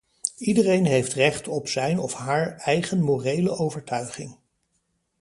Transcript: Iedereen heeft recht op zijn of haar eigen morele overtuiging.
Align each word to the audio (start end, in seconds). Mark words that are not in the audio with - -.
Iedereen 0.37 0.85
heeft 0.85 1.13
recht 1.13 1.47
op 1.47 1.67
zijn 1.67 1.99
of 1.99 2.13
haar 2.13 2.57
eigen 2.57 3.01
morele 3.01 3.49
overtuiging. 3.49 4.37